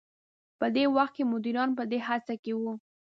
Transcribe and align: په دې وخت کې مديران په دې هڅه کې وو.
په 0.59 0.65
دې 0.75 0.85
وخت 0.95 1.13
کې 1.15 1.23
مديران 1.33 1.69
په 1.77 1.83
دې 1.91 1.99
هڅه 2.07 2.35
کې 2.43 2.51
وو. 2.59 2.73